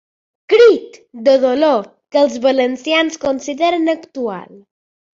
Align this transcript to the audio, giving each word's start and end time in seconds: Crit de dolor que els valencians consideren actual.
Crit 0.53 0.97
de 1.27 1.35
dolor 1.43 1.87
que 2.15 2.21
els 2.23 2.41
valencians 2.49 3.23
consideren 3.29 3.97
actual. 3.99 4.53